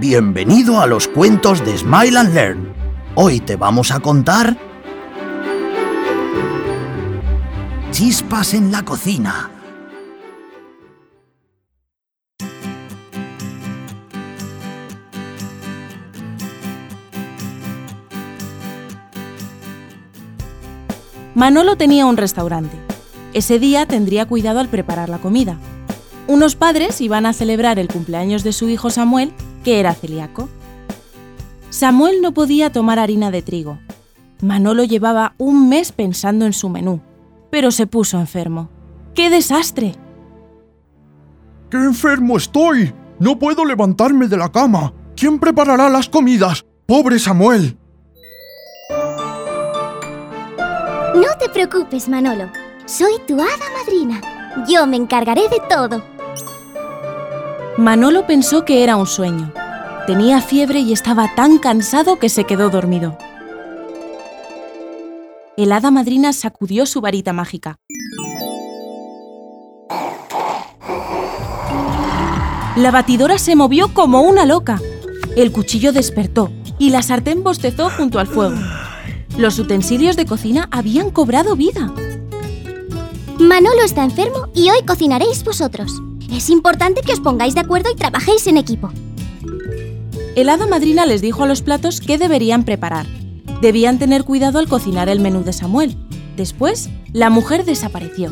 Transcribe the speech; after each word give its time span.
Bienvenido 0.00 0.80
a 0.80 0.86
los 0.86 1.08
cuentos 1.08 1.64
de 1.66 1.76
Smile 1.76 2.16
and 2.16 2.32
Learn. 2.32 2.72
Hoy 3.16 3.40
te 3.40 3.56
vamos 3.56 3.90
a 3.90 3.98
contar 3.98 4.56
Chispas 7.90 8.54
en 8.54 8.70
la 8.70 8.84
cocina. 8.84 9.50
Manolo 21.34 21.76
tenía 21.76 22.06
un 22.06 22.16
restaurante. 22.16 22.76
Ese 23.32 23.58
día 23.58 23.86
tendría 23.86 24.26
cuidado 24.26 24.60
al 24.60 24.68
preparar 24.68 25.08
la 25.08 25.18
comida. 25.18 25.58
Unos 26.28 26.54
padres 26.54 27.00
iban 27.00 27.26
a 27.26 27.32
celebrar 27.32 27.80
el 27.80 27.88
cumpleaños 27.88 28.44
de 28.44 28.52
su 28.52 28.68
hijo 28.68 28.90
Samuel, 28.90 29.32
que 29.64 29.80
era 29.80 29.94
celíaco. 29.94 30.48
Samuel 31.70 32.22
no 32.22 32.32
podía 32.32 32.72
tomar 32.72 32.98
harina 32.98 33.30
de 33.30 33.42
trigo. 33.42 33.78
Manolo 34.40 34.84
llevaba 34.84 35.34
un 35.38 35.68
mes 35.68 35.92
pensando 35.92 36.46
en 36.46 36.52
su 36.52 36.68
menú, 36.68 37.00
pero 37.50 37.70
se 37.70 37.86
puso 37.86 38.18
enfermo. 38.18 38.68
¡Qué 39.14 39.30
desastre! 39.30 39.94
¡Qué 41.70 41.76
enfermo 41.76 42.36
estoy! 42.36 42.94
No 43.18 43.38
puedo 43.38 43.64
levantarme 43.64 44.28
de 44.28 44.36
la 44.36 44.50
cama. 44.50 44.92
¿Quién 45.16 45.38
preparará 45.38 45.88
las 45.88 46.08
comidas? 46.08 46.64
¡Pobre 46.86 47.18
Samuel! 47.18 47.76
No 51.14 51.36
te 51.40 51.48
preocupes, 51.48 52.08
Manolo. 52.08 52.48
Soy 52.86 53.12
tu 53.26 53.34
hada 53.40 53.66
madrina. 53.76 54.20
Yo 54.68 54.86
me 54.86 54.96
encargaré 54.96 55.48
de 55.48 55.60
todo. 55.68 56.02
Manolo 57.78 58.26
pensó 58.26 58.64
que 58.64 58.82
era 58.82 58.96
un 58.96 59.06
sueño. 59.06 59.52
Tenía 60.08 60.42
fiebre 60.42 60.80
y 60.80 60.92
estaba 60.92 61.32
tan 61.36 61.58
cansado 61.58 62.18
que 62.18 62.28
se 62.28 62.42
quedó 62.42 62.70
dormido. 62.70 63.16
El 65.56 65.70
hada 65.70 65.92
madrina 65.92 66.32
sacudió 66.32 66.86
su 66.86 67.00
varita 67.00 67.32
mágica. 67.32 67.78
La 72.74 72.90
batidora 72.90 73.38
se 73.38 73.54
movió 73.54 73.94
como 73.94 74.22
una 74.22 74.44
loca. 74.44 74.80
El 75.36 75.52
cuchillo 75.52 75.92
despertó 75.92 76.50
y 76.80 76.90
la 76.90 77.02
sartén 77.02 77.44
bostezó 77.44 77.90
junto 77.90 78.18
al 78.18 78.26
fuego. 78.26 78.56
Los 79.36 79.56
utensilios 79.60 80.16
de 80.16 80.26
cocina 80.26 80.68
habían 80.72 81.12
cobrado 81.12 81.54
vida. 81.54 81.94
Manolo 83.38 83.84
está 83.84 84.02
enfermo 84.02 84.48
y 84.52 84.68
hoy 84.68 84.84
cocinaréis 84.84 85.44
vosotros. 85.44 86.02
Es 86.30 86.50
importante 86.50 87.00
que 87.02 87.12
os 87.12 87.20
pongáis 87.20 87.54
de 87.54 87.60
acuerdo 87.60 87.90
y 87.92 87.96
trabajéis 87.96 88.46
en 88.46 88.56
equipo. 88.56 88.92
El 90.36 90.48
hada 90.48 90.66
madrina 90.66 91.06
les 91.06 91.20
dijo 91.20 91.44
a 91.44 91.46
los 91.46 91.62
platos 91.62 92.00
qué 92.00 92.18
deberían 92.18 92.64
preparar. 92.64 93.06
Debían 93.60 93.98
tener 93.98 94.24
cuidado 94.24 94.58
al 94.58 94.68
cocinar 94.68 95.08
el 95.08 95.20
menú 95.20 95.42
de 95.42 95.52
Samuel. 95.52 95.96
Después, 96.36 96.90
la 97.12 97.30
mujer 97.30 97.64
desapareció. 97.64 98.30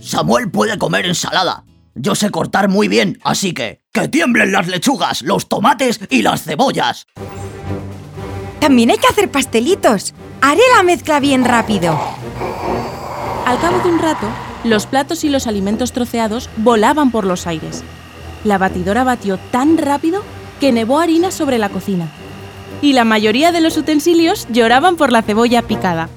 Samuel 0.00 0.50
puede 0.50 0.78
comer 0.78 1.06
ensalada. 1.06 1.64
Yo 1.94 2.14
sé 2.14 2.30
cortar 2.30 2.68
muy 2.68 2.88
bien, 2.88 3.18
así 3.22 3.52
que 3.52 3.80
que 3.92 4.08
tiemblen 4.08 4.52
las 4.52 4.68
lechugas, 4.68 5.22
los 5.22 5.48
tomates 5.48 6.00
y 6.08 6.22
las 6.22 6.44
cebollas. 6.44 7.06
También 8.60 8.90
hay 8.90 8.98
que 8.98 9.08
hacer 9.08 9.30
pastelitos. 9.30 10.14
Haré 10.40 10.62
la 10.76 10.82
mezcla 10.82 11.18
bien 11.20 11.44
rápido. 11.44 11.98
Al 13.50 13.58
cabo 13.58 13.80
de 13.80 13.88
un 13.88 13.98
rato, 13.98 14.28
los 14.62 14.86
platos 14.86 15.24
y 15.24 15.28
los 15.28 15.48
alimentos 15.48 15.90
troceados 15.90 16.48
volaban 16.58 17.10
por 17.10 17.26
los 17.26 17.48
aires. 17.48 17.82
La 18.44 18.58
batidora 18.58 19.02
batió 19.02 19.38
tan 19.50 19.76
rápido 19.76 20.22
que 20.60 20.70
nevó 20.70 21.00
harina 21.00 21.32
sobre 21.32 21.58
la 21.58 21.68
cocina. 21.68 22.06
Y 22.80 22.92
la 22.92 23.02
mayoría 23.02 23.50
de 23.50 23.60
los 23.60 23.76
utensilios 23.76 24.46
lloraban 24.52 24.94
por 24.94 25.10
la 25.10 25.22
cebolla 25.22 25.62
picada. 25.62 26.08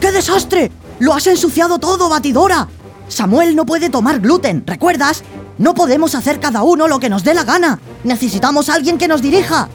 ¡Qué 0.00 0.10
desastre! 0.10 0.72
¡Lo 0.98 1.14
has 1.14 1.28
ensuciado 1.28 1.78
todo, 1.78 2.08
batidora! 2.08 2.66
Samuel 3.06 3.54
no 3.54 3.66
puede 3.66 3.90
tomar 3.90 4.18
gluten, 4.18 4.64
¿recuerdas? 4.66 5.22
No 5.58 5.74
podemos 5.74 6.16
hacer 6.16 6.40
cada 6.40 6.64
uno 6.64 6.88
lo 6.88 6.98
que 6.98 7.08
nos 7.08 7.22
dé 7.22 7.34
la 7.34 7.44
gana. 7.44 7.78
Necesitamos 8.02 8.68
a 8.68 8.74
alguien 8.74 8.98
que 8.98 9.06
nos 9.06 9.22
dirija. 9.22 9.68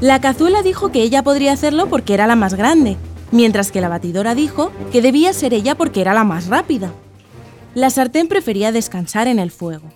La 0.00 0.20
cazuela 0.20 0.62
dijo 0.62 0.90
que 0.90 1.02
ella 1.02 1.22
podría 1.22 1.52
hacerlo 1.52 1.86
porque 1.86 2.14
era 2.14 2.26
la 2.26 2.34
más 2.34 2.54
grande, 2.54 2.98
mientras 3.32 3.72
que 3.72 3.80
la 3.80 3.88
batidora 3.88 4.34
dijo 4.36 4.70
que 4.92 5.02
debía 5.02 5.32
ser 5.32 5.52
ella 5.54 5.74
porque 5.74 6.00
era 6.00 6.14
la 6.14 6.24
más 6.24 6.46
rápida. 6.46 6.92
La 7.74 7.90
sartén 7.90 8.28
prefería 8.28 8.70
descansar 8.70 9.26
en 9.26 9.38
el 9.38 9.50
fuego. 9.50 9.88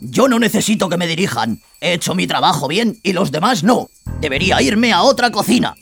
Yo 0.00 0.26
no 0.28 0.38
necesito 0.38 0.88
que 0.88 0.96
me 0.96 1.06
dirijan. 1.06 1.60
He 1.80 1.92
hecho 1.92 2.14
mi 2.14 2.26
trabajo 2.26 2.66
bien 2.66 2.98
y 3.02 3.12
los 3.12 3.30
demás 3.30 3.62
no. 3.62 3.88
Debería 4.20 4.60
irme 4.62 4.92
a 4.92 5.02
otra 5.02 5.30
cocina. 5.30 5.74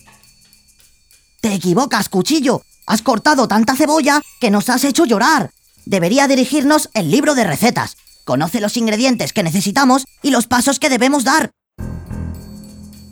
Te 1.40 1.54
equivocas, 1.54 2.08
cuchillo. 2.08 2.62
Has 2.86 3.02
cortado 3.02 3.46
tanta 3.46 3.76
cebolla 3.76 4.20
que 4.40 4.50
nos 4.50 4.68
has 4.68 4.84
hecho 4.84 5.04
llorar. 5.04 5.50
Debería 5.84 6.26
dirigirnos 6.26 6.90
el 6.94 7.10
libro 7.10 7.34
de 7.34 7.44
recetas. 7.44 7.96
Conoce 8.24 8.60
los 8.60 8.76
ingredientes 8.76 9.32
que 9.32 9.44
necesitamos 9.44 10.04
y 10.22 10.30
los 10.30 10.48
pasos 10.48 10.80
que 10.80 10.88
debemos 10.88 11.22
dar. 11.22 11.52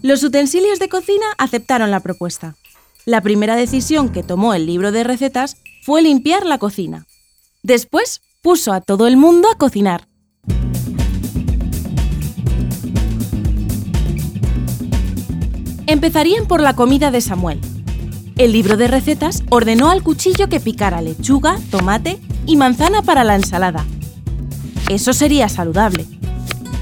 Los 0.05 0.23
utensilios 0.23 0.79
de 0.81 0.91
cocina 0.91 1.25
aceptaron 1.39 1.91
la 1.91 2.01
propuesta. 2.01 2.57
La 3.07 3.23
primera 3.23 3.57
decisión 3.57 4.11
que 4.11 4.23
tomó 4.23 4.53
el 4.53 4.67
libro 4.67 4.93
de 4.93 5.03
recetas 5.03 5.57
fue 5.83 6.03
limpiar 6.03 6.45
la 6.45 6.59
cocina. 6.59 7.07
Después 7.63 8.21
puso 8.43 8.75
a 8.75 8.83
todo 8.83 9.07
el 9.07 9.17
mundo 9.17 9.49
a 9.51 9.57
cocinar. 9.57 10.07
Empezarían 15.87 16.47
por 16.49 16.61
la 16.61 16.77
comida 16.77 17.11
de 17.11 17.23
Samuel. 17.23 17.63
El 18.37 18.53
libro 18.53 18.77
de 18.77 18.89
recetas 18.89 19.43
ordenó 19.49 19.89
al 19.89 20.03
cuchillo 20.03 20.51
que 20.51 20.61
picara 20.61 21.01
lechuga, 21.01 21.59
tomate 21.71 22.21
y 22.45 22.59
manzana 22.59 23.01
para 23.01 23.25
la 23.25 23.37
ensalada. 23.37 23.87
Eso 24.91 25.15
sería 25.15 25.49
saludable. 25.49 26.05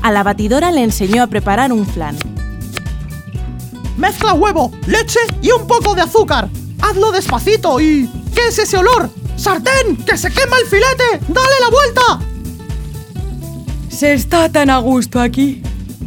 A 0.03 0.11
la 0.11 0.25
batidora 0.25 0.73
le 0.73 0.83
enseñó 0.83 1.23
a 1.23 1.29
preparar 1.29 1.73
un 1.73 1.87
flan. 1.87 2.17
Mezcla 3.97 4.33
huevo, 4.35 4.73
leche 4.87 5.21
y 5.41 5.51
un 5.51 5.67
poco 5.67 5.95
de 5.95 6.03
azúcar. 6.03 6.49
Hazlo 6.81 7.13
despacito 7.13 7.81
y... 7.81 8.09
¿Qué 8.35 8.49
es 8.49 8.59
ese 8.59 8.79
olor? 8.79 9.11
¡Sartén! 9.37 9.97
¡Que 10.07 10.17
se 10.17 10.31
quema 10.31 10.57
el 10.59 10.67
filete! 10.67 11.21
¡Dale 11.29 11.61
la 11.61 11.71
vuelta! 11.71 12.21
Se 13.89 14.15
está 14.15 14.49
tan 14.49 14.71
a 14.71 14.79
gusto 14.79 15.21
aquí 15.21 15.63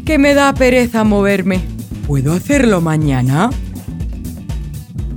que 0.05 0.17
me 0.17 0.33
da 0.33 0.53
pereza 0.53 1.03
moverme. 1.03 1.65
¿Puedo 2.07 2.33
hacerlo 2.33 2.81
mañana? 2.81 3.49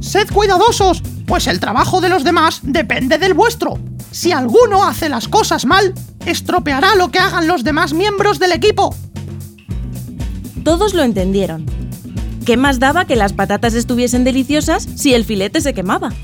Sed 0.00 0.28
cuidadosos, 0.32 1.02
pues 1.26 1.46
el 1.46 1.60
trabajo 1.60 2.00
de 2.00 2.08
los 2.08 2.24
demás 2.24 2.60
depende 2.62 3.18
del 3.18 3.34
vuestro. 3.34 3.78
Si 4.10 4.32
alguno 4.32 4.84
hace 4.84 5.08
las 5.08 5.28
cosas 5.28 5.66
mal, 5.66 5.94
estropeará 6.24 6.94
lo 6.94 7.10
que 7.10 7.18
hagan 7.18 7.46
los 7.46 7.64
demás 7.64 7.92
miembros 7.92 8.38
del 8.38 8.52
equipo. 8.52 8.94
Todos 10.64 10.94
lo 10.94 11.02
entendieron. 11.02 11.77
¿Qué 12.48 12.56
más 12.56 12.81
daba 12.81 13.04
que 13.04 13.14
las 13.14 13.34
patatas 13.34 13.75
estuviesen 13.75 14.25
deliciosas 14.25 14.82
si 14.82 15.12
el 15.12 15.26
filete 15.26 15.60
se 15.60 15.75
quemaba? 15.75 16.14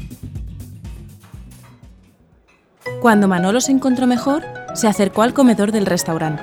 Cuando 3.03 3.29
Manolo 3.29 3.61
se 3.61 3.73
encontró 3.73 4.07
mejor, 4.07 4.43
se 4.73 4.89
acercó 4.89 5.21
al 5.21 5.35
comedor 5.35 5.71
del 5.71 5.85
restaurante. 5.85 6.43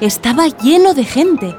Estaba 0.00 0.48
lleno 0.48 0.94
de 0.94 1.04
gente. 1.04 1.54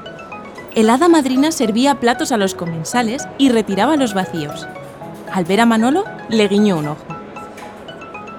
El 0.74 0.90
hada 0.90 1.08
madrina 1.08 1.52
servía 1.52 2.00
platos 2.00 2.32
a 2.32 2.38
los 2.38 2.56
comensales 2.56 3.28
y 3.38 3.50
retiraba 3.50 3.94
los 3.94 4.14
vacíos. 4.14 4.66
Al 5.32 5.44
ver 5.44 5.60
a 5.60 5.66
Manolo, 5.66 6.02
le 6.28 6.48
guiñó 6.48 6.76
un 6.76 6.88
ojo. 6.88 7.06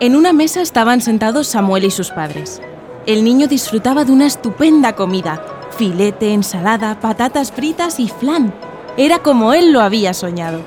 En 0.01 0.17
una 0.17 0.33
mesa 0.33 0.61
estaban 0.61 0.99
sentados 0.99 1.47
Samuel 1.47 1.85
y 1.85 1.91
sus 1.91 2.11
padres. 2.11 2.61
El 3.05 3.23
niño 3.23 3.47
disfrutaba 3.47 4.03
de 4.03 4.11
una 4.11 4.25
estupenda 4.25 4.93
comida. 4.97 5.41
Filete, 5.77 6.33
ensalada, 6.33 6.99
patatas 6.99 7.53
fritas 7.53 7.97
y 8.01 8.09
flan. 8.09 8.53
Era 8.97 9.19
como 9.19 9.53
él 9.53 9.71
lo 9.71 9.81
había 9.81 10.13
soñado. 10.13 10.61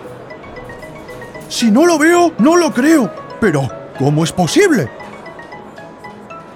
Si 1.49 1.71
no 1.71 1.87
lo 1.87 1.99
veo, 1.99 2.32
no 2.38 2.56
lo 2.56 2.73
creo. 2.73 3.12
Pero, 3.41 3.69
¿cómo 3.99 4.25
es 4.25 4.32
posible? 4.32 4.88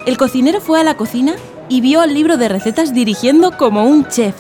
El 0.07 0.17
cocinero 0.17 0.61
fue 0.61 0.81
a 0.81 0.85
la 0.85 0.97
cocina 0.97 1.35
y 1.69 1.81
vio 1.81 2.03
el 2.03 2.15
libro 2.15 2.37
de 2.37 2.49
recetas 2.49 2.95
dirigiendo 2.95 3.57
como 3.57 3.85
un 3.85 4.07
chef. 4.09 4.35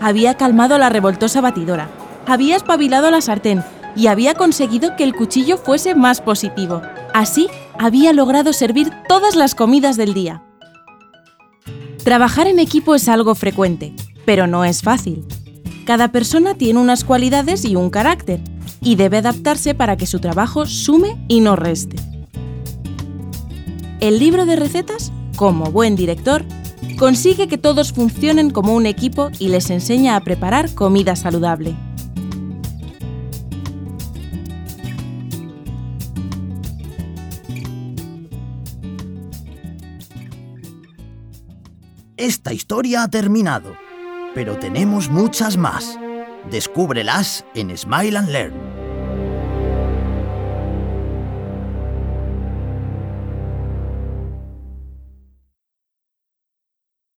Había 0.00 0.34
calmado 0.34 0.74
a 0.74 0.78
la 0.78 0.88
revoltosa 0.88 1.40
batidora, 1.40 1.88
había 2.26 2.56
espabilado 2.56 3.10
la 3.10 3.20
sartén 3.20 3.62
y 3.94 4.06
había 4.06 4.34
conseguido 4.34 4.96
que 4.96 5.04
el 5.04 5.14
cuchillo 5.14 5.58
fuese 5.58 5.94
más 5.94 6.20
positivo. 6.20 6.80
Así, 7.12 7.48
había 7.78 8.12
logrado 8.12 8.52
servir 8.52 8.90
todas 9.08 9.36
las 9.36 9.54
comidas 9.54 9.96
del 9.96 10.14
día. 10.14 10.42
Trabajar 12.02 12.46
en 12.46 12.58
equipo 12.58 12.94
es 12.94 13.08
algo 13.08 13.34
frecuente, 13.34 13.94
pero 14.24 14.46
no 14.46 14.64
es 14.64 14.82
fácil. 14.82 15.24
Cada 15.86 16.10
persona 16.12 16.54
tiene 16.54 16.80
unas 16.80 17.04
cualidades 17.04 17.64
y 17.66 17.76
un 17.76 17.90
carácter, 17.90 18.40
y 18.80 18.96
debe 18.96 19.18
adaptarse 19.18 19.74
para 19.74 19.96
que 19.96 20.06
su 20.06 20.18
trabajo 20.18 20.64
sume 20.64 21.22
y 21.28 21.40
no 21.40 21.56
reste. 21.56 21.96
El 24.00 24.18
libro 24.18 24.46
de 24.46 24.56
recetas, 24.56 25.12
como 25.36 25.70
buen 25.70 25.94
director, 25.94 26.44
consigue 26.98 27.48
que 27.48 27.58
todos 27.58 27.92
funcionen 27.92 28.50
como 28.50 28.74
un 28.74 28.86
equipo 28.86 29.30
y 29.38 29.48
les 29.48 29.68
enseña 29.68 30.16
a 30.16 30.20
preparar 30.20 30.74
comida 30.74 31.16
saludable. 31.16 31.74
Esta 42.16 42.54
historia 42.54 43.02
ha 43.02 43.08
terminado, 43.08 43.74
pero 44.34 44.58
tenemos 44.58 45.08
muchas 45.08 45.56
más. 45.56 45.98
Descúbrelas 46.50 47.44
en 47.54 47.76
Smile 47.76 48.18
and 48.18 48.28
Learn. 48.28 48.73